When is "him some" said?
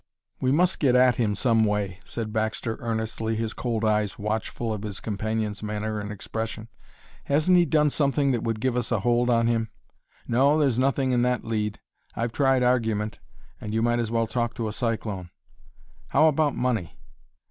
1.17-1.63